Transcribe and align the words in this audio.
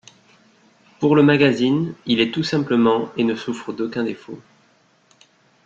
Pour 0.99 1.15
le 1.15 1.21
magazine', 1.21 1.93
il 2.07 2.21
est 2.21 2.33
tout 2.33 2.41
simplement 2.41 3.11
et 3.17 3.23
ne 3.23 3.35
souffre 3.35 3.71
d’aucun 3.71 4.03
défaut. 4.03 4.41